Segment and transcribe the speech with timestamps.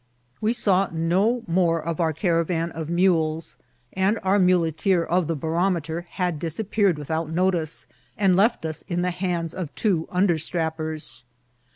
[0.41, 3.55] We saw nd more of our caravan of mules,
[3.93, 8.35] and our muleteer of the barometer had disappeared without 58 INCIDENTS OP TRATBIh notice, and
[8.35, 11.23] left us in the hands of two understrap pers.